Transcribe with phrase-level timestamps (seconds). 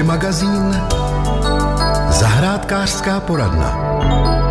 [0.00, 0.80] Hobby magazín
[2.10, 4.49] Zahrádkářská poradna.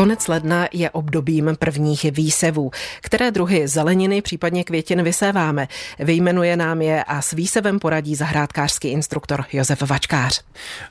[0.00, 2.70] Konec ledna je obdobím prvních výsevů.
[3.02, 5.68] Které druhy zeleniny, případně květin vyséváme?
[5.98, 10.42] Vyjmenuje nám je a s výsevem poradí zahrádkářský instruktor Josef Vačkář.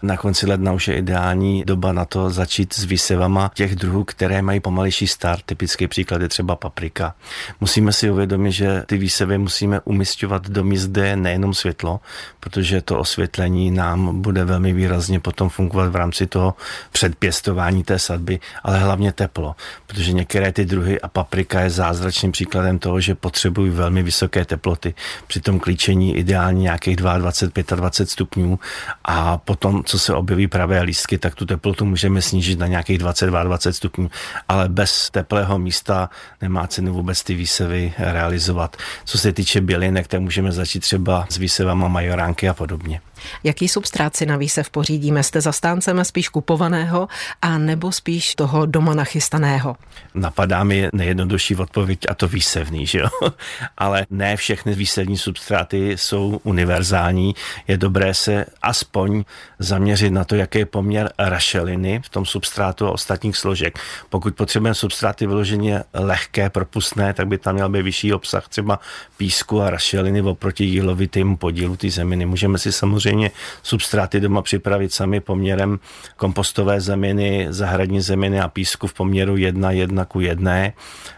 [0.01, 4.41] Na konci ledna už je ideální doba na to začít s výsevama těch druhů, které
[4.41, 5.41] mají pomalejší start.
[5.45, 7.15] Typický příklad je třeba paprika.
[7.61, 11.99] Musíme si uvědomit, že ty výsevy musíme umistovat do míst, kde je nejenom světlo,
[12.39, 16.55] protože to osvětlení nám bude velmi výrazně potom fungovat v rámci toho
[16.91, 19.55] předpěstování té sadby, ale hlavně hlavně teplo,
[19.87, 24.93] protože některé ty druhy a paprika je zázračným příkladem toho, že potřebují velmi vysoké teploty.
[25.27, 28.59] Při tom klíčení ideálně nějakých 22, 25 stupňů
[29.05, 33.43] a potom, co se objeví pravé lístky, tak tu teplotu můžeme snížit na nějakých 22,
[33.43, 34.09] 20 stupňů,
[34.47, 36.09] ale bez teplého místa
[36.41, 38.77] nemá cenu vůbec ty výsevy realizovat.
[39.05, 43.01] Co se týče bylinek, tak můžeme začít třeba s výsevama majoránky a podobně.
[43.43, 45.23] Jaký substrát si na výsev pořídíme?
[45.23, 47.07] Jste zastáncem spíš kupovaného
[47.41, 49.75] a nebo spíš toho doma nachystaného?
[50.13, 53.09] Napadá mi nejjednodušší odpověď a to výsevný, že jo?
[53.77, 57.35] Ale ne všechny výsevní substráty jsou univerzální.
[57.67, 59.23] Je dobré se aspoň
[59.59, 63.79] zaměřit na to, jaký je poměr rašeliny v tom substrátu a ostatních složek.
[64.09, 68.79] Pokud potřebujeme substráty vyloženě lehké, propustné, tak by tam měl být vyšší obsah třeba
[69.17, 72.25] písku a rašeliny oproti jílovitému podílu té zeminy.
[72.25, 73.31] Můžeme si samozřejmě samozřejmě
[73.63, 75.79] substráty doma připravit sami poměrem
[76.15, 80.51] kompostové zeminy, zahradní zeminy a písku v poměru 1, 1 ku 1.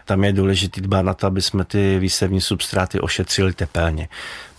[0.04, 4.08] Tam je důležité dbát na to, aby jsme ty výsevní substráty ošetřili tepelně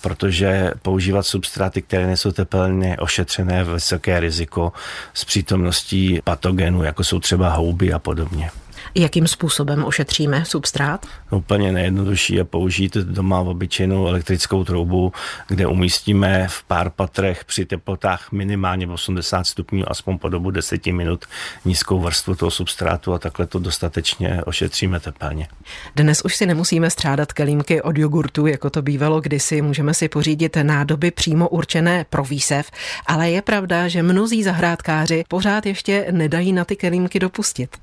[0.01, 4.73] protože používat substráty, které nejsou tepelně ošetřené, je vysoké riziko
[5.13, 8.51] s přítomností patogenů, jako jsou třeba houby a podobně.
[8.95, 11.05] Jakým způsobem ošetříme substrát?
[11.31, 15.13] Úplně nejjednodušší je použít doma obyčejnou elektrickou troubu,
[15.47, 21.25] kde umístíme v pár patrech při teplotách minimálně 80 stupňů, aspoň po dobu 10 minut
[21.65, 25.47] nízkou vrstvu toho substrátu a takhle to dostatečně ošetříme tepelně.
[25.95, 29.61] Dnes už si nemusíme střádat kelímky od jogurtu, jako to bývalo kdysi.
[29.61, 32.71] Můžeme si pořídit nádoby přímo určené pro výsev,
[33.05, 37.77] ale je pravda, že mnozí zahrádkáři pořád ještě nedají na ty kelímky dopustit.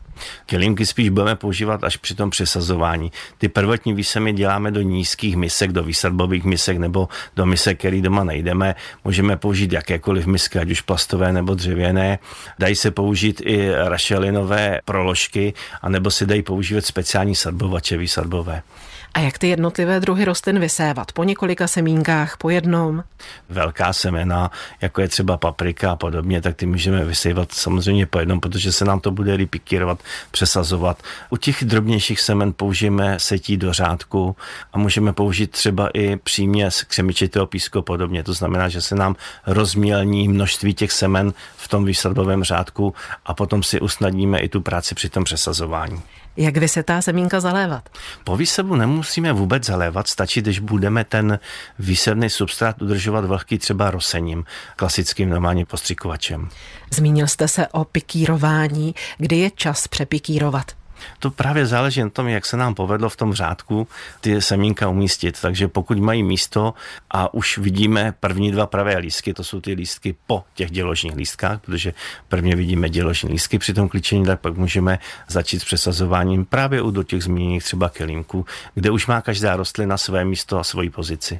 [0.47, 3.12] Kelímky spíš budeme používat až při tom přesazování.
[3.38, 8.25] Ty prvotní výsemy děláme do nízkých misek, do výsadbových misek nebo do misek, který doma
[8.25, 8.75] najdeme.
[9.04, 12.19] Můžeme použít jakékoliv misky, ať už plastové nebo dřevěné.
[12.59, 18.62] Dají se použít i rašelinové proložky, anebo se dají používat speciální sadbovače výsadbové.
[19.15, 21.12] A jak ty jednotlivé druhy rostlin vysévat?
[21.12, 23.04] Po několika semínkách, po jednom?
[23.48, 24.50] Velká semena,
[24.81, 28.84] jako je třeba paprika a podobně, tak ty můžeme vysévat samozřejmě po jednom, protože se
[28.84, 31.03] nám to bude repikírovat, přesazovat.
[31.31, 34.37] U těch drobnějších semen použijeme setí do řádku
[34.72, 38.22] a můžeme použít třeba i příměs křemičitého písku podobně.
[38.22, 39.16] To znamená, že se nám
[39.47, 42.94] rozmělní množství těch semen v tom výsadbovém řádku
[43.27, 46.03] a potom si usnadníme i tu práci při tom přesazování.
[46.36, 47.88] Jak vysetá semínka zalévat?
[48.24, 51.38] Po výsevu nemusíme vůbec zalévat, stačí, když budeme ten
[51.78, 54.44] výsevný substrát udržovat vlhký třeba rosením,
[54.76, 56.48] klasickým normálním postřikovačem.
[56.91, 58.94] Zmínil jste se o pikírování.
[59.18, 60.79] Kdy je čas přepikírovat?
[61.19, 63.88] To právě záleží na tom, jak se nám povedlo v tom řádku
[64.21, 65.41] ty semínka umístit.
[65.41, 66.75] Takže pokud mají místo
[67.11, 71.60] a už vidíme první dva pravé lístky, to jsou ty lístky po těch děložních lístkách,
[71.60, 71.93] protože
[72.28, 76.91] prvně vidíme děložní lístky při tom klíčení, tak pak můžeme začít s přesazováním právě u
[76.91, 81.39] do těch zmíněných třeba kelímků, kde už má každá rostlina své místo a svoji pozici.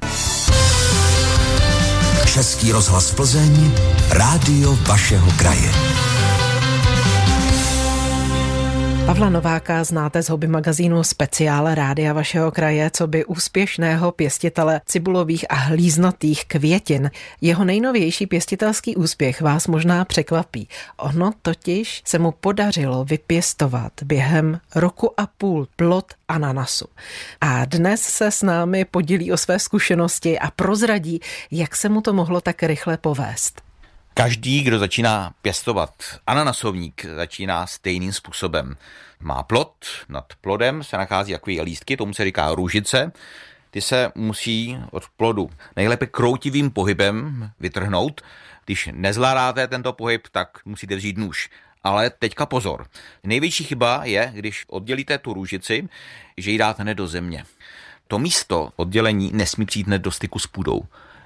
[2.33, 3.71] Český rozhlas Plzeň,
[4.09, 5.71] rádio vašeho kraje.
[9.11, 15.45] Pavla Nováka znáte z hobby magazínu Speciál Rádia vašeho kraje, co by úspěšného pěstitele cibulových
[15.49, 17.11] a hlíznatých květin.
[17.41, 20.67] Jeho nejnovější pěstitelský úspěch vás možná překvapí.
[20.97, 26.85] Ono totiž se mu podařilo vypěstovat během roku a půl plot ananasu.
[27.41, 31.19] A dnes se s námi podělí o své zkušenosti a prozradí,
[31.51, 33.70] jak se mu to mohlo tak rychle povést.
[34.13, 35.93] Každý, kdo začíná pěstovat
[36.27, 38.77] ananasovník, začíná stejným způsobem.
[39.19, 43.11] Má plod, nad plodem se nachází takové lístky, tomu se říká růžice.
[43.71, 48.21] Ty se musí od plodu nejlépe kroutivým pohybem vytrhnout.
[48.65, 51.49] Když nezvládáte tento pohyb, tak musíte vzít nůž.
[51.83, 52.87] Ale teďka pozor.
[53.23, 55.89] Největší chyba je, když oddělíte tu růžici,
[56.37, 57.43] že ji dáte ne do země.
[58.07, 60.81] To místo oddělení nesmí přijít hned do styku s půdou,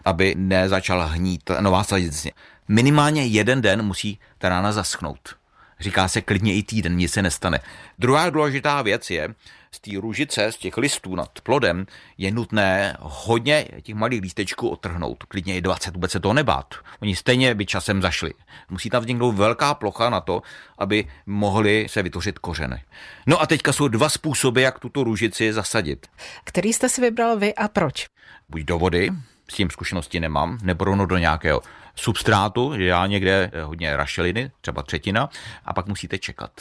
[0.05, 2.29] aby nezačala hnít nová sadice
[2.67, 5.35] minimálně jeden den musí ta rána zaschnout.
[5.79, 7.59] Říká se klidně i týden, nic se nestane.
[7.99, 9.35] Druhá důležitá věc je
[9.71, 11.85] z té růžice, z těch listů nad plodem,
[12.17, 15.23] je nutné hodně těch malých lístečků otrhnout.
[15.23, 16.75] Klidně i 20, vůbec se toho nebát.
[17.01, 18.33] Oni stejně by časem zašli.
[18.69, 20.41] Musí tam vzniknout velká plocha na to,
[20.77, 22.83] aby mohly se vytvořit kořeny.
[23.25, 26.07] No a teďka jsou dva způsoby, jak tuto růžici zasadit.
[26.43, 28.07] Který jste si vybral vy a proč?
[28.49, 29.11] Buď do vody,
[29.49, 31.61] s tím zkušenosti nemám, nebo rovnou do nějakého
[31.95, 35.29] substrátu, že já někde hodně rašeliny, třeba třetina,
[35.65, 36.51] a pak musíte čekat.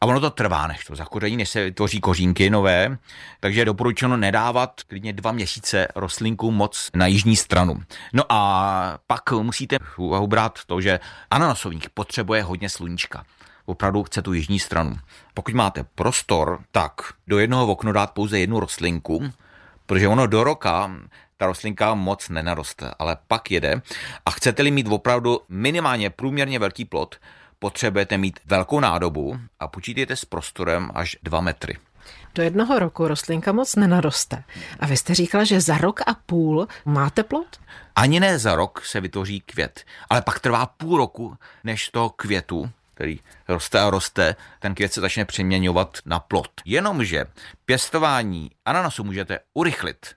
[0.00, 2.98] A ono to trvá, než to zakoření, než se vytvoří kořínky nové,
[3.40, 7.82] takže je doporučeno nedávat klidně dva měsíce rostlinku moc na jižní stranu.
[8.12, 11.00] No a pak musíte úvahu brát to, že
[11.30, 13.24] ananasovník potřebuje hodně sluníčka
[13.66, 14.96] opravdu chce tu jižní stranu.
[15.34, 16.92] Pokud máte prostor, tak
[17.26, 19.32] do jednoho okna dát pouze jednu rostlinku,
[19.86, 20.90] protože ono do roka
[21.36, 23.82] ta rostlinka moc nenaroste, ale pak jede
[24.26, 27.16] a chcete-li mít opravdu minimálně průměrně velký plot,
[27.58, 31.78] potřebujete mít velkou nádobu a počítejte s prostorem až 2 metry.
[32.34, 34.44] Do jednoho roku rostlinka moc nenaroste.
[34.80, 37.56] A vy jste říkala, že za rok a půl máte plot?
[37.96, 42.70] Ani ne za rok se vytvoří květ, ale pak trvá půl roku, než to květu
[42.96, 46.50] který roste a roste, ten květ se začne přeměňovat na plot.
[46.64, 47.24] Jenomže
[47.64, 50.16] pěstování ananasu můžete urychlit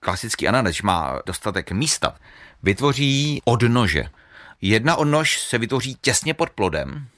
[0.00, 2.16] klasický ananas má dostatek místa,
[2.62, 4.04] vytvoří odnože.
[4.60, 7.08] Jedna odnož se vytvoří těsně pod plodem,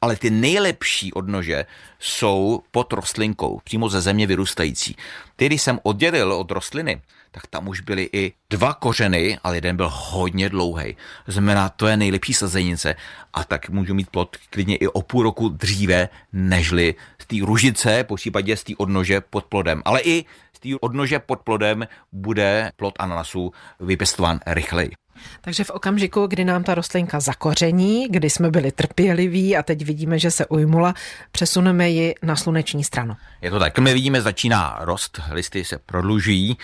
[0.00, 1.64] ale ty nejlepší odnože
[1.98, 4.96] jsou pod rostlinkou, přímo ze země vyrůstající.
[5.36, 7.00] Ty, když jsem oddělil od rostliny,
[7.30, 10.96] tak tam už byly i dva kořeny, ale jeden byl hodně dlouhý.
[11.26, 12.94] Znamená, to je nejlepší sazenice
[13.32, 18.04] a tak můžu mít plod klidně i o půl roku dříve, nežli z té ružice,
[18.04, 19.82] po případě z té odnože pod plodem.
[19.84, 24.90] Ale i z té odnože pod plodem bude plod ananasu vypěstován rychleji.
[25.40, 30.18] Takže v okamžiku, kdy nám ta rostlinka zakoření, kdy jsme byli trpěliví a teď vidíme,
[30.18, 30.94] že se ujmula,
[31.32, 33.16] přesuneme ji na sluneční stranu.
[33.40, 33.78] Je to tak.
[33.78, 36.56] My vidíme, začíná rost, listy se prodlužují,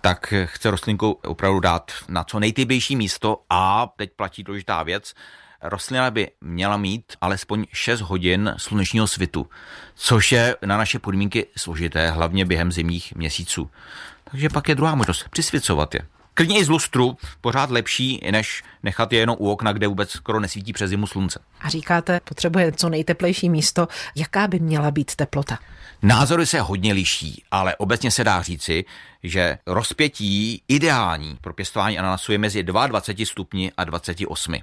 [0.00, 5.14] tak chce rostlinku opravdu dát na co nejtybější místo a teď platí důležitá věc,
[5.62, 9.46] rostlina by měla mít alespoň 6 hodin slunečního svitu,
[9.94, 13.70] což je na naše podmínky složité, hlavně během zimních měsíců.
[14.30, 16.00] Takže pak je druhá možnost, přisvěcovat je
[16.36, 20.40] klidně i z lustru, pořád lepší, než nechat je jenom u okna, kde vůbec skoro
[20.40, 21.38] nesvítí přes zimu slunce.
[21.60, 23.88] A říkáte, potřebuje co nejteplejší místo.
[24.14, 25.58] Jaká by měla být teplota?
[26.02, 28.84] Názory se hodně liší, ale obecně se dá říci,
[29.22, 34.54] že rozpětí ideální pro pěstování ananasu je mezi 22 stupni a 28.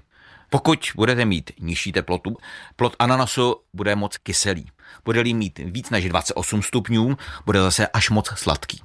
[0.54, 2.38] Pokud budete mít nižší teplotu,
[2.76, 4.66] plod ananasu bude moc kyselý.
[5.06, 8.82] Bude-li mít víc než 28 stupňů, bude zase až moc sladký.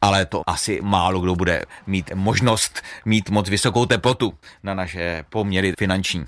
[0.00, 4.32] Ale to asi málo kdo bude mít možnost mít moc vysokou teplotu
[4.62, 6.24] na naše poměry finanční.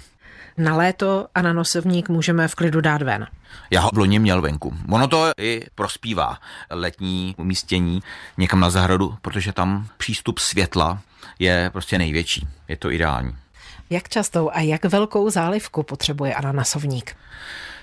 [0.59, 3.27] Na léto ananosovník můžeme v klidu dát ven.
[3.71, 4.75] Já ho v loni měl venku.
[4.91, 6.39] Ono to i prospívá
[6.71, 8.03] letní umístění
[8.39, 10.99] někam na zahradu, protože tam přístup světla
[11.39, 12.49] je prostě největší.
[12.69, 13.44] Je to ideální.
[13.91, 17.17] Jak častou a jak velkou zálivku potřebuje ananasovník?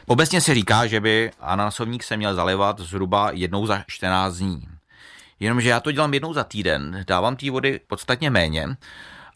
[0.07, 4.67] Obecně se říká, že by ananasovník se měl zalivat zhruba jednou za 14 dní.
[5.39, 8.67] Jenomže já to dělám jednou za týden, dávám té vody podstatně méně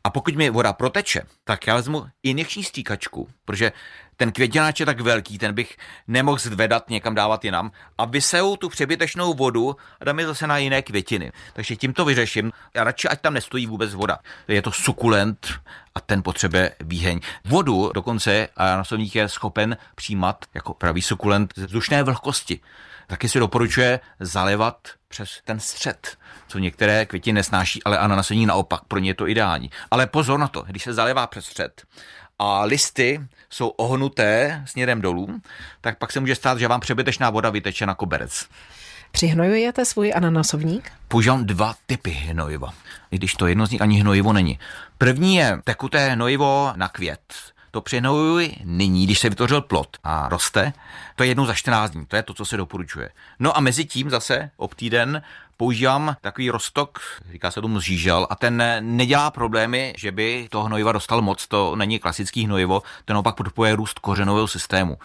[0.06, 3.72] a pokud mi voda proteče, tak já vezmu injekční stříkačku, protože
[4.18, 8.70] ten květináč je tak velký, ten bych nemohl zvedat někam dávat jinam a vysejou tu
[8.70, 11.32] přebytečnou vodu a dám je zase na jiné květiny.
[11.54, 12.52] Takže tím to vyřeším.
[12.74, 14.20] Já radši, ať tam nestojí vůbec voda.
[14.48, 15.48] Je to sukulent
[15.96, 17.20] a ten potřebuje výheň.
[17.46, 22.60] Vodu dokonce a nasovník je schopen přijímat jako pravý sukulent ze vzdušné vlhkosti.
[23.08, 29.00] Taky si doporučuje zalevat přes ten střed, co některé květiny nesnáší, ale ananasovník naopak, pro
[29.00, 29.72] ně je to ideální.
[29.92, 31.84] Ale pozor na to, když se zalevá přes střed,
[32.40, 35.42] a listy jsou ohnuté směrem dolů,
[35.82, 38.48] tak pak se může stát, že vám přebytečná voda vyteče na koberec.
[39.12, 40.92] Přihnojujete svůj ananasovník?
[41.08, 42.74] Používám dva typy hnojiva,
[43.12, 44.60] i když to jedno z nich ani hnojivo není.
[44.98, 47.34] První je tekuté hnojivo na květ.
[47.76, 50.74] To přihnojuji nyní, když se vytvořil plot a roste.
[51.16, 53.10] To je jednou za 14 dní, to je to, co se doporučuje.
[53.40, 55.22] No a mezi tím zase ob týden
[55.58, 57.00] používám takový rostok,
[57.32, 61.76] říká se tomu zžížel, a ten nedělá problémy, že by to hnojiva dostal moc, to
[61.76, 64.98] není klasický hnojivo, to naopak podporuje růst kořenového systému.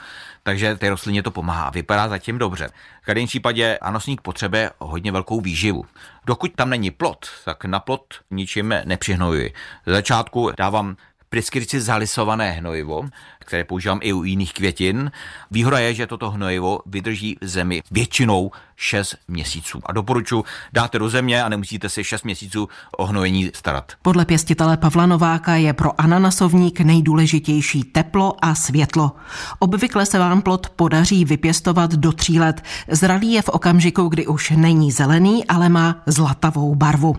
[0.42, 2.68] Takže té rostlině to pomáhá, vypadá zatím dobře.
[3.02, 5.84] V každém případě anosník potřebuje hodně velkou výživu.
[6.26, 9.52] Dokud tam není plot, tak na plot ničím nepřihnojuji.
[9.86, 10.96] Z začátku dávám
[11.30, 13.08] preskripci zalisované hnojivo,
[13.38, 15.10] které používám i u jiných květin.
[15.50, 19.80] Výhoda je, že toto hnojivo vydrží v zemi většinou 6 měsíců.
[19.86, 22.68] A doporučuji, dáte do země a nemusíte si 6 měsíců
[22.98, 23.92] o hnojení starat.
[24.02, 29.12] Podle pěstitele Pavla Nováka je pro ananasovník nejdůležitější teplo a světlo.
[29.58, 32.62] Obvykle se vám plod podaří vypěstovat do tří let.
[32.88, 37.16] Zralý je v okamžiku, kdy už není zelený, ale má zlatavou barvu.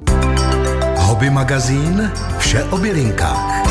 [0.95, 3.70] Hobby magazín Vše o bylinkách.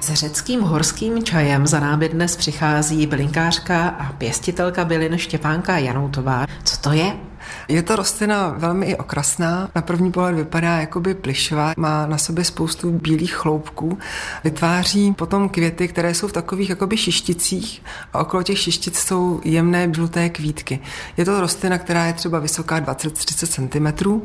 [0.00, 6.46] S řeckým horským čajem za námi dnes přichází bylinkářka a pěstitelka bylin Štěpánka Janoutová.
[6.64, 7.29] Co to je?
[7.70, 9.70] Je to rostlina velmi i okrasná.
[9.74, 13.98] Na první pohled vypadá jakoby plišová, má na sobě spoustu bílých chloupků.
[14.44, 19.88] Vytváří potom květy, které jsou v takových jakoby šišticích a okolo těch šištic jsou jemné
[19.94, 20.80] žluté kvítky.
[21.16, 24.20] Je to rostlina, která je třeba vysoká 20-30 cm.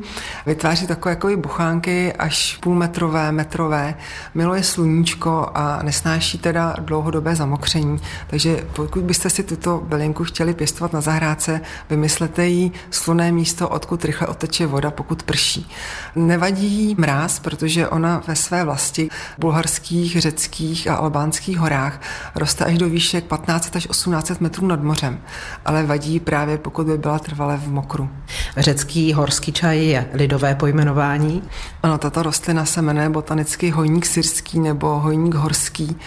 [0.45, 3.95] Vytváří takové jakoby buchánky až půlmetrové, metrové.
[4.33, 7.99] Miluje sluníčko a nesnáší teda dlouhodobé zamokření.
[8.27, 14.05] Takže pokud byste si tuto bylinku chtěli pěstovat na zahrádce, vymyslete jí slunné místo, odkud
[14.05, 15.69] rychle oteče voda, pokud prší.
[16.15, 22.01] Nevadí jí mráz, protože ona ve své vlasti bulharských, řeckých a albánských horách
[22.35, 25.19] roste až do výšek 15 až 18 metrů nad mořem,
[25.65, 28.09] ale vadí právě pokud by byla trvale v mokru.
[28.57, 31.43] Řecký horský čaj je lidové pojmenování.
[31.83, 35.97] Ano, tato rostlina se jmenuje botanicky hojník syrský nebo hojník horský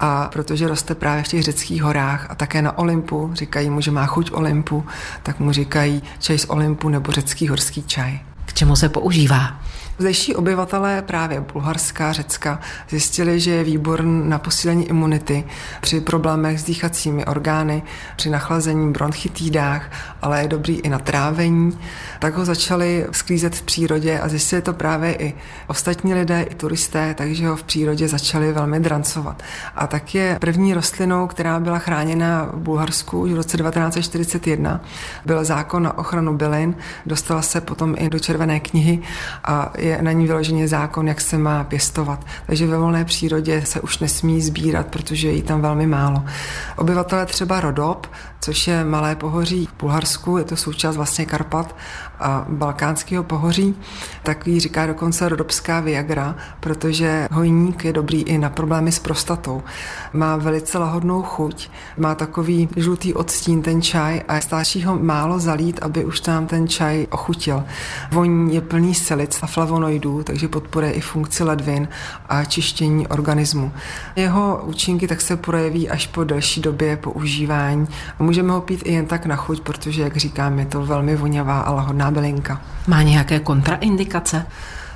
[0.00, 3.90] a protože roste právě v těch řeckých horách a také na Olympu, říkají mu, že
[3.90, 4.86] má chuť Olympu,
[5.22, 8.20] tak mu říkají čaj z Olympu nebo řecký horský čaj.
[8.44, 9.60] K čemu se používá?
[9.98, 15.44] Zdejší obyvatelé právě Bulharska, Řecka zjistili, že je výborný na posílení imunity
[15.80, 17.82] při problémech s dýchacími orgány,
[18.16, 19.90] při nachlazení bronchitídách,
[20.22, 21.78] ale je dobrý i na trávení.
[22.18, 25.34] Tak ho začali sklízet v přírodě a zjistili to právě i
[25.66, 29.42] ostatní lidé, i turisté, takže ho v přírodě začali velmi drancovat.
[29.76, 34.80] A tak je první rostlinou, která byla chráněna v Bulharsku už v roce 1941.
[35.26, 39.00] Byl zákon na ochranu bylin, dostala se potom i do Červené knihy
[39.44, 42.26] a je na ní vyloženě zákon, jak se má pěstovat.
[42.46, 46.24] Takže ve volné přírodě se už nesmí sbírat, protože je jí tam velmi málo.
[46.76, 48.06] Obyvatelé třeba Rodob,
[48.44, 51.76] což je malé pohoří v Bulharsku, je to součást vlastně Karpat
[52.20, 53.74] a balkánského pohoří,
[54.22, 59.62] tak jí říká dokonce rodobská Viagra, protože hojník je dobrý i na problémy s prostatou.
[60.12, 65.78] Má velice lahodnou chuť, má takový žlutý odstín ten čaj a stačí ho málo zalít,
[65.82, 67.64] aby už tam ten čaj ochutil.
[68.10, 71.88] Voní je plný silic a flavonoidů, takže podporuje i funkci ledvin
[72.28, 73.72] a čištění organismu.
[74.16, 77.86] Jeho účinky tak se projeví až po delší době používání
[78.18, 81.16] a můžeme ho pít i jen tak na chuť, protože, jak říkám, je to velmi
[81.16, 82.60] vonavá a lahodná bylinka.
[82.86, 84.46] Má nějaké kontraindikace?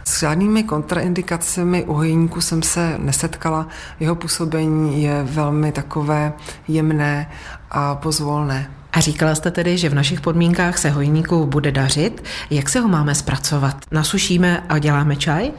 [0.05, 3.67] S žádnými kontraindikacemi u hojníku jsem se nesetkala.
[4.01, 6.33] Jeho působení je velmi takové
[6.69, 7.31] jemné
[7.71, 8.71] a pozvolné.
[8.93, 12.25] A říkala jste tedy, že v našich podmínkách se hojníku bude dařit.
[12.51, 13.77] Jak se ho máme zpracovat?
[13.91, 15.51] Nasušíme a děláme čaj?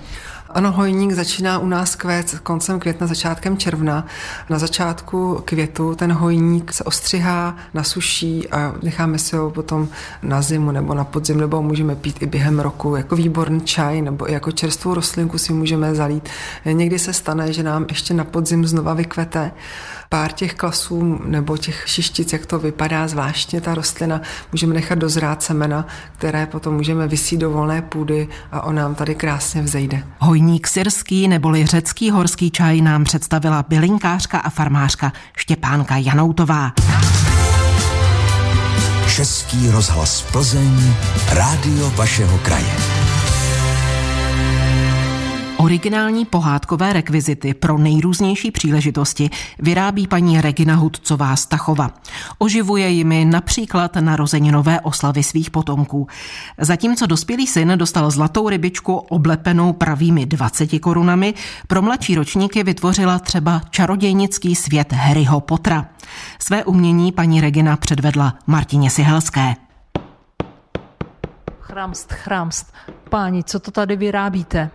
[0.52, 4.06] Ano, hojník začíná u nás kvét koncem května, začátkem června.
[4.50, 9.88] Na začátku květu ten hojník se ostřihá, nasuší a necháme si ho potom
[10.24, 14.30] na zimu nebo na podzim, nebo můžeme pít i během roku jako výborný čaj, nebo
[14.30, 16.30] i jako čerstvou rostlinku si můžeme zalít.
[16.66, 19.52] Někdy se stane, že nám ještě na podzim znova vykvete
[20.10, 25.44] pár těch klasů nebo těch šištic, jak to vypadá zvláštně ta rostlina, můžeme nechat dozrát
[25.44, 25.88] semena,
[26.18, 30.04] které potom můžeme vysít do volné půdy a on nám tady krásně vzejde.
[30.20, 36.72] Hojník syrský neboli řecký horský čaj nám představila bylinkářka a farmářka Štěpánka Janoutová.
[39.16, 40.94] Český rozhlas Plzeň,
[41.30, 42.76] rádio vašeho kraje.
[45.62, 51.92] Originální pohádkové rekvizity pro nejrůznější příležitosti vyrábí paní Regina Hudcová Stachova.
[52.38, 56.08] Oživuje jimi například narozeninové oslavy svých potomků.
[56.58, 61.34] Zatímco dospělý syn dostal zlatou rybičku oblepenou pravými 20 korunami,
[61.68, 65.86] pro mladší ročníky vytvořila třeba čarodějnický svět Harryho Pottera.
[66.40, 69.56] Své umění paní Regina předvedla Martině Sihelské.
[71.60, 72.74] Chramst, chramst.
[73.10, 74.70] Páni, co to tady vyrábíte?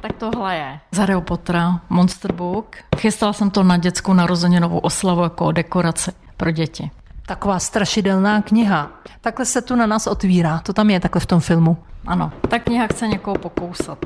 [0.00, 2.76] Tak tohle je z Harryho Pottera, Monster Book.
[2.96, 6.90] Chystala jsem to na dětskou narozeninovou oslavu jako dekoraci pro děti.
[7.26, 8.90] Taková strašidelná kniha.
[9.20, 10.58] Takhle se tu na nás otvírá.
[10.58, 11.76] To tam je takhle v tom filmu.
[12.06, 13.98] Ano, ta kniha chce někoho pokousat.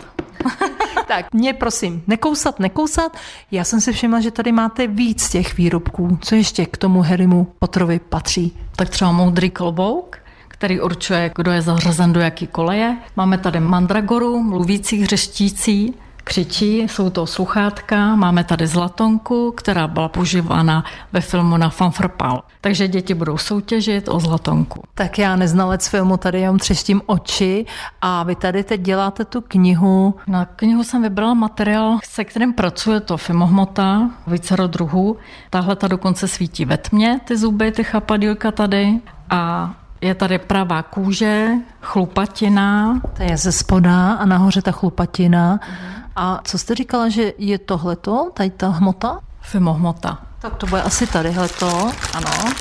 [1.09, 3.17] tak, mě prosím, nekousat, nekousat.
[3.51, 6.19] Já jsem si všimla, že tady máte víc těch výrobků.
[6.21, 8.59] Co ještě k tomu Harrymu Potterovi patří?
[8.77, 10.19] Tak třeba moudrý klobouk,
[10.63, 12.97] který určuje, kdo je zařazen do jaký koleje.
[13.17, 20.85] Máme tady mandragoru, mluvící hřeštící, křičí, jsou to sluchátka, máme tady zlatonku, která byla používána
[21.13, 22.43] ve filmu na Fanfrpal.
[22.61, 24.83] Takže děti budou soutěžit o zlatonku.
[24.95, 27.67] Tak já neznalec filmu, tady jenom třeštím oči
[28.01, 30.15] a vy tady teď děláte tu knihu.
[30.27, 35.17] Na knihu jsem vybrala materiál, se kterým pracuje to fimohmota, vícero druhů.
[35.51, 39.01] Tahle ta dokonce svítí ve tmě, ty zuby, ty chapadílka tady.
[39.31, 41.49] A je tady pravá kůže,
[41.81, 43.01] chlupatina.
[43.17, 45.57] To je ze spoda a nahoře ta chlupatina.
[45.57, 46.03] Uh-huh.
[46.17, 49.21] A co jste říkala, že je tohleto, tady ta hmota?
[49.41, 50.19] Fimohmota.
[50.39, 51.93] Tak to bude asi tadyhleto.
[52.15, 52.53] Ano,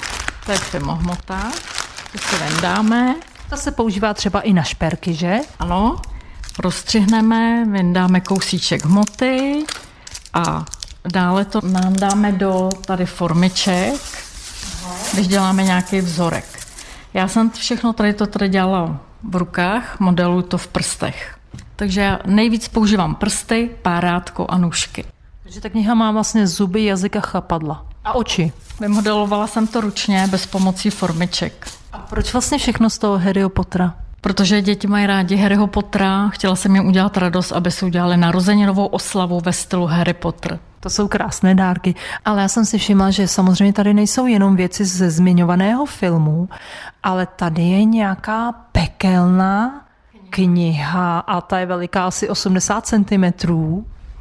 [0.45, 1.51] to je fimohmota.
[2.11, 3.15] To si vendáme.
[3.49, 5.39] Ta se používá třeba i na šperky, že?
[5.59, 5.95] Ano.
[6.59, 9.63] Rozstřihneme, vyndáme kousíček hmoty
[10.33, 10.65] a
[11.11, 14.01] dále to nám dáme do tady formiček,
[15.13, 16.60] když děláme nějaký vzorek.
[17.13, 18.99] Já jsem všechno tady to tady dělala
[19.29, 21.37] v rukách, modelu to v prstech.
[21.75, 25.05] Takže já nejvíc používám prsty, párátko a nůžky.
[25.43, 27.85] Takže ta kniha má vlastně zuby, jazyk a chapadla.
[28.05, 28.51] A oči.
[28.79, 31.67] Vymodelovala jsem to ručně, bez pomocí formiček.
[31.93, 33.95] A proč vlastně všechno z toho Harryho Pottera?
[34.21, 38.85] Protože děti mají rádi Harryho Pottera, chtěla jsem jim udělat radost, aby si udělali narozeninovou
[38.85, 40.59] oslavu ve stylu Harry Potter.
[40.81, 41.95] To jsou krásné dárky,
[42.25, 46.49] ale já jsem si všimla, že samozřejmě tady nejsou jenom věci ze zmiňovaného filmu,
[47.03, 49.85] ale tady je nějaká pekelná
[50.29, 53.25] kniha a ta je veliká asi 80 cm.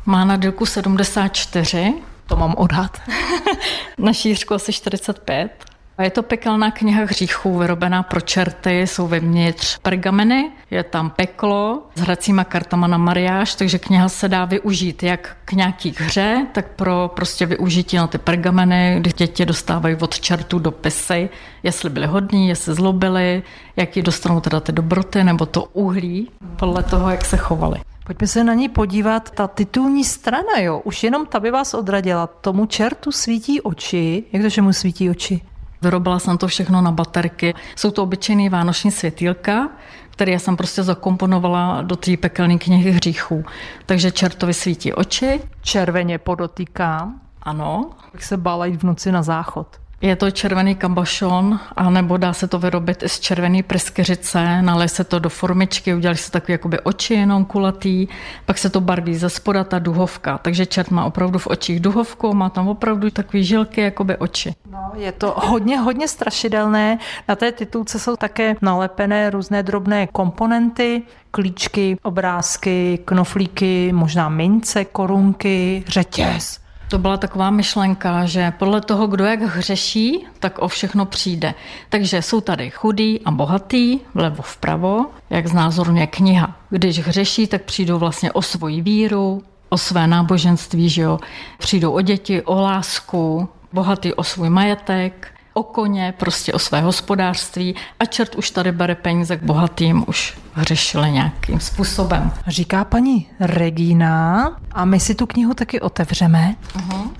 [0.07, 1.95] Má na délku 74.
[2.26, 3.00] To mám odhad.
[3.99, 5.70] na šířku asi 45.
[6.00, 11.83] A je to pekelná kniha hříchů, vyrobená pro čerty, jsou vevnitř pergameny, je tam peklo
[11.95, 16.69] s hracíma kartama na mariáž, takže kniha se dá využít jak k nějaký hře, tak
[16.69, 21.28] pro prostě využití na ty pergameny, kdy děti dostávají od čertů dopisy,
[21.62, 23.42] jestli byli hodní, jestli zlobili,
[23.76, 27.80] jaký dostanou teda ty dobroty nebo to uhlí, podle toho, jak se chovali.
[28.07, 29.30] Pojďme se na ní podívat.
[29.30, 32.26] Ta titulní strana, jo, už jenom ta by vás odradila.
[32.26, 34.25] Tomu čertu svítí oči.
[34.33, 35.40] Jak to, že mu svítí oči?
[35.83, 37.55] Vyrobila jsem to všechno na baterky.
[37.77, 39.69] Jsou to obyčejný vánoční světýlka,
[40.11, 43.45] které jsem prostě zakomponovala do té pekelné knihy hříchů.
[43.87, 45.41] Takže čertovi svítí oči.
[45.63, 47.21] Červeně podotýkám.
[47.43, 47.91] Ano.
[48.15, 49.81] Jak se bála jít v noci na záchod.
[50.02, 55.04] Je to červený kabašon, anebo dá se to vyrobit i z červené pryskyřice, nalej se
[55.04, 58.09] to do formičky, udělali se takové jakoby oči jenom kulatý,
[58.47, 60.38] pak se to barví ze spoda ta duhovka.
[60.38, 64.55] Takže čert má opravdu v očích duhovku, má tam opravdu takové žilky, jakoby oči.
[64.70, 66.98] No, je to hodně, hodně strašidelné.
[67.29, 75.85] Na té titulce jsou také nalepené různé drobné komponenty, klíčky, obrázky, knoflíky, možná mince, korunky,
[75.87, 76.60] řetěz.
[76.90, 81.55] To byla taková myšlenka, že podle toho, kdo jak hřeší, tak o všechno přijde.
[81.88, 86.57] Takže jsou tady chudý a bohatý, vlevo vpravo, jak znázorně kniha.
[86.70, 91.18] Když hřeší, tak přijdou vlastně o svoji víru, o své náboženství, že jo?
[91.59, 97.75] přijdou o děti, o lásku, bohatý o svůj majetek, o koně, prostě o své hospodářství
[98.01, 102.33] a čert už tady bere peníze k bohatým, už hřešili nějakým způsobem.
[102.47, 106.55] Říká paní Regina a my si tu knihu taky otevřeme.
[106.77, 107.11] Uh-huh.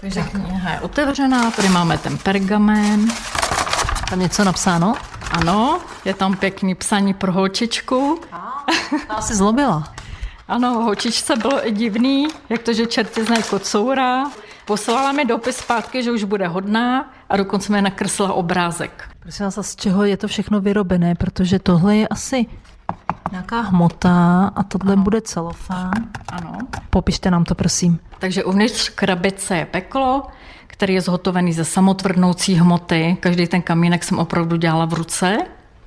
[0.00, 0.30] Takže tak.
[0.30, 3.08] kniha je otevřená, tady máme ten pergamen.
[4.10, 4.94] Tam něco napsáno?
[5.30, 8.20] Ano, je tam pěkný psaní pro holčičku.
[9.08, 9.94] Ta asi zlobila.
[10.48, 14.24] Ano, holčičce bylo i divný, jak to, že čerti znají kocoura.
[14.68, 19.08] Poslala mi dopis zpátky, že už bude hodná a dokonce mi nakreslila obrázek.
[19.20, 21.14] Prosím vás, z čeho je to všechno vyrobené?
[21.14, 22.46] Protože tohle je asi
[23.30, 25.02] nějaká hmota a tohle ano.
[25.02, 25.92] bude celofán.
[26.28, 26.58] Ano.
[26.90, 27.98] Popište nám to, prosím.
[28.18, 30.22] Takže uvnitř krabice je peklo,
[30.66, 33.16] který je zhotovený ze samotvrdnoucí hmoty.
[33.20, 35.38] Každý ten kamínek jsem opravdu dělala v ruce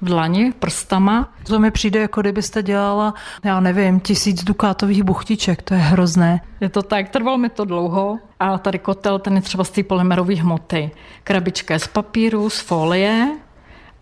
[0.01, 1.29] v dlani, prstama.
[1.43, 6.41] To mi přijde, jako kdybyste dělala, já nevím, tisíc dukátových buchtiček, to je hrozné.
[6.61, 8.19] Je to tak, trvalo mi to dlouho.
[8.39, 10.91] A tady kotel, ten je třeba z té polymerové hmoty.
[11.23, 13.37] Krabička je z papíru, z folie,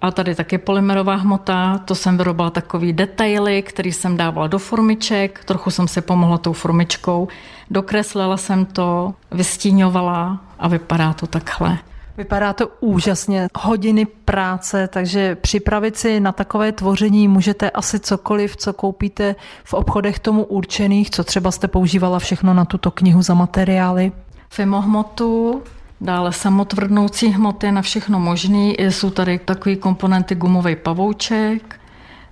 [0.01, 5.43] a tady taky polymerová hmota, to jsem vyrobila takový detaily, který jsem dávala do formiček,
[5.45, 7.27] trochu jsem si pomohla tou formičkou,
[7.69, 11.77] dokreslila jsem to, vystíňovala a vypadá to takhle.
[12.19, 18.73] Vypadá to úžasně, hodiny práce, takže připravit si na takové tvoření můžete asi cokoliv, co
[18.73, 24.11] koupíte v obchodech tomu určených, co třeba jste používala všechno na tuto knihu za materiály.
[24.49, 25.63] Fimohmotu,
[26.01, 28.75] dále samotvrdnoucí hmoty na všechno možný.
[28.79, 31.79] Jsou tady takové komponenty gumový pavouček,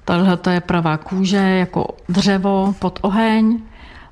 [0.06, 3.62] tahle to je pravá kůže jako dřevo pod oheň,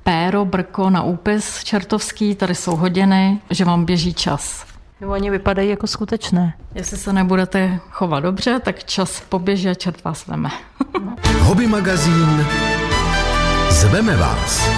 [0.02, 4.75] péro, brko na úpis čertovský, tady jsou hodiny, že vám běží čas.
[5.04, 6.54] Oni vypadají jako skutečné.
[6.74, 10.50] Jestli se nebudete chovat dobře, tak čas poběží a čert vás veme.
[11.40, 12.46] Hobby magazín
[13.70, 14.68] Zveme vás.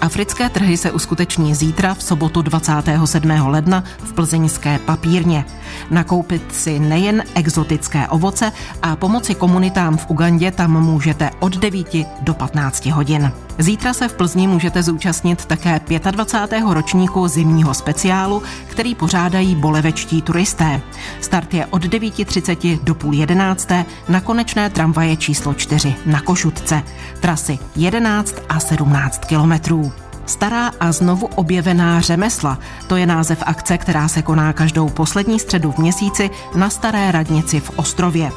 [0.00, 3.30] Africké trhy se uskuteční zítra v sobotu 27.
[3.30, 5.44] ledna v plzeňské papírně.
[5.90, 8.52] Nakoupit si nejen exotické ovoce
[8.82, 13.32] a pomoci komunitám v Ugandě tam můžete od 9 do 15 hodin.
[13.58, 16.64] Zítra se v Plzni můžete zúčastnit také 25.
[16.68, 20.80] ročníku zimního speciálu, který pořádají bolevečtí turisté.
[21.20, 23.68] Start je od 9.30 do půl 11.
[24.08, 26.82] na konečné tramvaje číslo 4 na Košutce.
[27.20, 29.92] Trasy 11 a 17 kilometrů.
[30.28, 32.58] Stará a znovu objevená řemesla.
[32.86, 37.60] To je název akce, která se koná každou poslední středu v měsíci na Staré radnici
[37.60, 38.32] v Ostrově.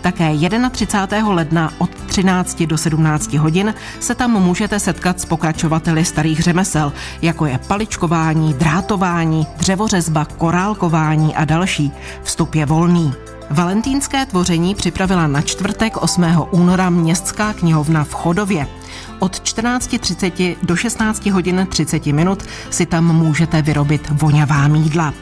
[0.00, 0.30] Také
[0.70, 1.28] 31.
[1.32, 7.46] ledna od 13 do 17 hodin se tam můžete setkat s pokračovateli starých řemesel, jako
[7.46, 11.92] je paličkování, drátování, dřevořezba, korálkování a další.
[12.22, 13.12] Vstup je volný.
[13.50, 16.24] Valentínské tvoření připravila na čtvrtek 8.
[16.50, 18.66] února Městská knihovna v Chodově.
[19.18, 25.14] Od 14.30 do 16 hodin 30 minut si tam můžete vyrobit voňavá mídla.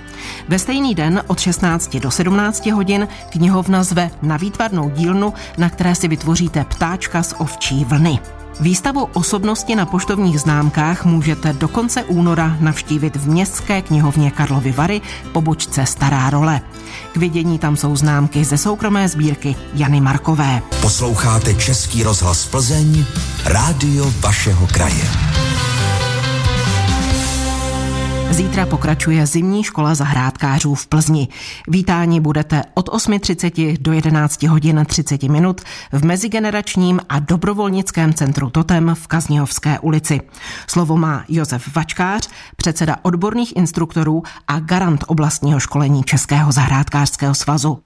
[0.49, 5.95] Ve stejný den od 16 do 17 hodin knihovna zve na výtvarnou dílnu, na které
[5.95, 8.42] si vytvoříte ptáčka z ovčí vlny.
[8.63, 15.01] Výstavu osobnosti na poštovních známkách můžete do konce února navštívit v Městské knihovně Karlovy Vary
[15.33, 16.61] pobočce Stará role.
[17.13, 20.63] K vidění tam jsou známky ze soukromé sbírky Jany Markové.
[20.81, 23.05] Posloucháte Český rozhlas Plzeň,
[23.45, 25.05] rádio vašeho kraje.
[28.33, 31.29] Zítra pokračuje zimní škola zahrádkářů v Plzni.
[31.69, 35.61] Vítání budete od 8.30 do 11 hodin 30 minut
[35.93, 40.21] v mezigeneračním a dobrovolnickém centru Totem v Kazněhovské ulici.
[40.67, 47.79] Slovo má Josef Vačkář, předseda odborných instruktorů a garant oblastního školení Českého zahrádkářského svazu.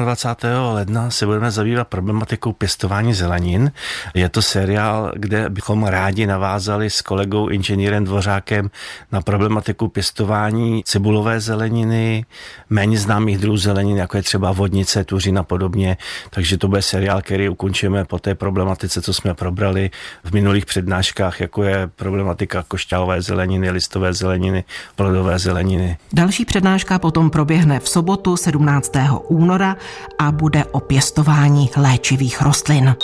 [0.00, 0.74] 27.
[0.74, 3.72] ledna se budeme zabývat problematikou pěstování zelenin.
[4.14, 8.70] Je to seriál, kde bychom rádi navázali s kolegou inženýrem Dvořákem
[9.12, 12.24] na problematiku pěstování cibulové zeleniny,
[12.70, 15.96] méně známých druhů zelenin, jako je třeba vodnice, tuřin a podobně.
[16.30, 19.90] Takže to bude seriál, který ukončíme po té problematice, co jsme probrali
[20.24, 24.64] v minulých přednáškách, jako je problematika košťálové zeleniny, listové zeleniny,
[24.96, 25.96] plodové zeleniny.
[26.12, 28.92] Další přednáška potom proběhne v sobotu 17.
[29.28, 29.76] února
[30.18, 32.96] a bude o pěstování léčivých rostlin.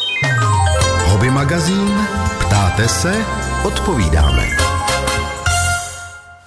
[1.07, 1.95] Hobby magazín,
[2.41, 3.25] ptáte se,
[3.65, 4.76] odpovídáme.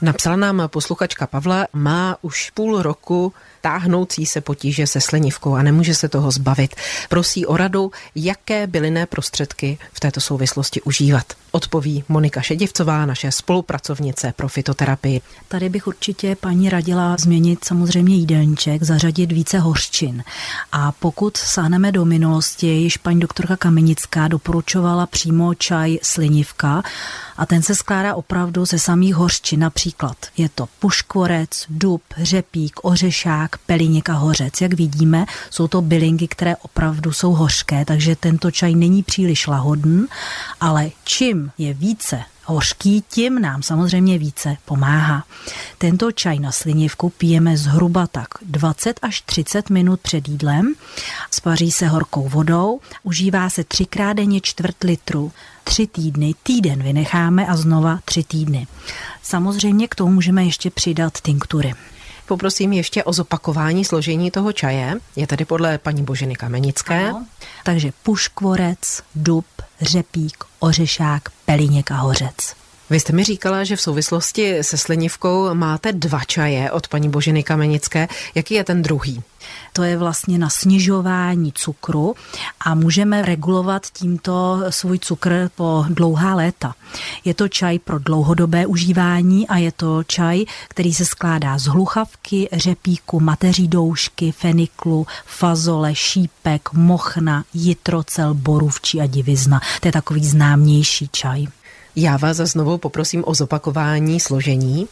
[0.01, 5.95] Napsala nám posluchačka Pavla, má už půl roku táhnoucí se potíže se slenivkou a nemůže
[5.95, 6.75] se toho zbavit.
[7.09, 11.33] Prosí o radu, jaké bylinné prostředky v této souvislosti užívat.
[11.51, 15.21] Odpoví Monika Šedivcová, naše spolupracovnice pro fitoterapii.
[15.47, 20.23] Tady bych určitě paní radila změnit samozřejmě jídelníček, zařadit více hořčin.
[20.71, 26.83] A pokud sáhneme do minulosti, již paní doktorka Kamenická doporučovala přímo čaj slinivka
[27.37, 29.59] a ten se skládá opravdu ze samých hořčin.
[29.59, 34.61] Například je to puškvorec, dub, řepík, ořešák, peliněk a hořec.
[34.61, 40.05] Jak vidíme, jsou to bylinky, které opravdu jsou hořké, takže tento čaj není příliš lahodný,
[40.61, 45.23] ale čím je více hořký, tím nám samozřejmě více pomáhá.
[45.77, 50.73] Tento čaj na slinivku pijeme zhruba tak 20 až 30 minut před jídlem.
[51.31, 55.31] Spaří se horkou vodou, užívá se třikrát denně čtvrt litru,
[55.63, 58.67] tři týdny, týden vynecháme a znova tři týdny.
[59.23, 61.73] Samozřejmě k tomu můžeme ještě přidat tinktury.
[62.29, 64.95] Poprosím ještě o zopakování složení toho čaje.
[65.15, 67.09] Je tady podle paní Boženy Kamenické.
[67.09, 67.25] Ano.
[67.63, 69.45] Takže puškvorec, dub,
[69.81, 72.55] řepík, ořešák, peliněk a hořec.
[72.89, 77.43] Vy jste mi říkala, že v souvislosti se slinivkou máte dva čaje od paní Boženy
[77.43, 78.07] Kamenické.
[78.35, 79.23] Jaký je ten druhý?
[79.73, 82.15] To je vlastně na snižování cukru
[82.59, 86.75] a můžeme regulovat tímto svůj cukr po dlouhá léta.
[87.25, 92.49] Je to čaj pro dlouhodobé užívání a je to čaj, který se skládá z hluchavky,
[92.53, 99.61] řepíku, mateří doušky, feniklu, fazole, šípek, mochna, jitrocel, borůvčí a divizna.
[99.81, 101.47] To je takový známější čaj.
[101.95, 104.87] Já vás znovu poprosím o zopakování složení.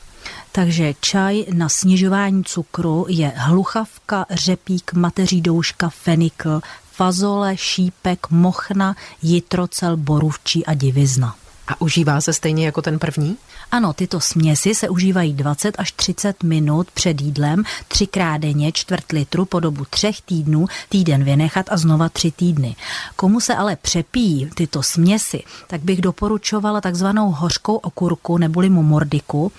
[0.51, 9.97] Takže čaj na snižování cukru je hluchavka, řepík, mateří douška, fenikl, fazole, šípek, mochna, jitrocel,
[9.97, 11.36] borůvčí a divizna.
[11.67, 13.38] A užívá se stejně jako ten první?
[13.71, 19.45] Ano, tyto směsi se užívají 20 až 30 minut před jídlem, třikrát denně, čtvrt litru
[19.45, 22.75] po dobu třech týdnů, týden vynechat a znova tři týdny.
[23.15, 29.51] Komu se ale přepíjí tyto směsi, tak bych doporučovala takzvanou hořkou okurku neboli momordiku,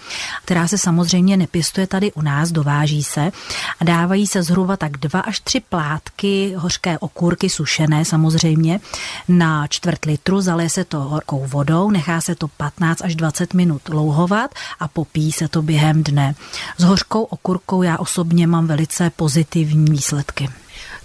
[0.45, 3.33] která se samozřejmě nepěstuje tady u nás, dováží se
[3.81, 8.81] a dávají se zhruba tak dva až tři plátky hořké okurky, sušené samozřejmě,
[9.29, 13.89] na čtvrt litru, zalije se to horkou vodou, nechá se to 15 až 20 minut
[13.99, 16.35] louhovat a popíjí se to během dne.
[16.79, 20.49] S hořkou okurkou já osobně mám velice pozitivní výsledky.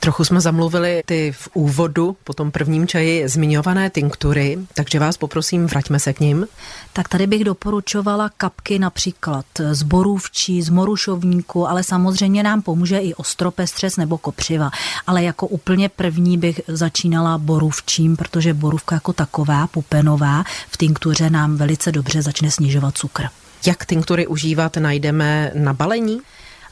[0.04, 5.66] Trochu jsme zamluvili ty v úvodu, po tom prvním čaji, zmiňované tinktury, takže vás poprosím,
[5.66, 6.48] vraťme se k ním.
[6.94, 13.13] Tak tady bych doporučovala kapky například z borůvčí, z morušovníku, ale samozřejmě nám pomůže i
[13.13, 14.72] ostropestřes nebo kopřiva.
[15.08, 21.58] Ale jako úplně první bych začínala borůvčím, protože borůvka jako taková, pupenová, v tinktuře nám
[21.58, 23.24] velice dobře začne snižovat cukr.
[23.66, 26.22] Jak tinktury užívat, najdeme na balení?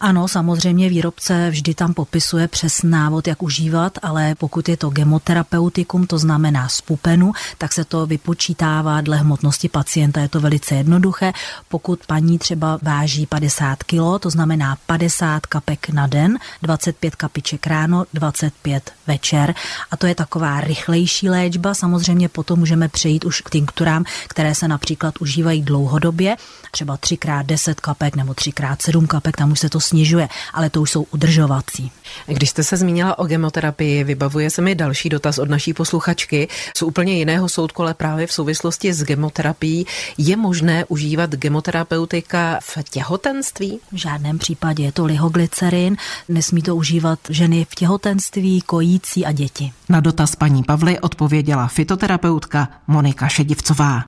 [0.01, 6.07] Ano, samozřejmě výrobce vždy tam popisuje přes návod, jak užívat, ale pokud je to gemoterapeutikum,
[6.07, 10.19] to znamená z pupenu, tak se to vypočítává dle hmotnosti pacienta.
[10.19, 11.33] Je to velice jednoduché.
[11.69, 18.05] Pokud paní třeba váží 50 kg, to znamená 50 kapek na den, 25 kapiček ráno,
[18.13, 19.53] 25 večer.
[19.91, 21.73] A to je taková rychlejší léčba.
[21.73, 26.37] Samozřejmě potom můžeme přejít už k tinkturám, které se například užívají dlouhodobě,
[26.71, 31.03] třeba 3x10 kapek nebo 3x7 kapek, tam už se to snižuje, ale to už jsou
[31.11, 31.91] udržovací.
[32.27, 36.81] Když jste se zmínila o gemoterapii, vybavuje se mi další dotaz od naší posluchačky z
[36.81, 39.85] úplně jiného soudku, ale právě v souvislosti s gemoterapií.
[40.17, 43.79] Je možné užívat gemoterapeutika v těhotenství?
[43.91, 45.97] V žádném případě je to lihoglycerin,
[46.29, 49.71] nesmí to užívat ženy v těhotenství, kojící a děti.
[49.89, 53.99] Na dotaz paní Pavly odpověděla fitoterapeutka Monika Šedivcová.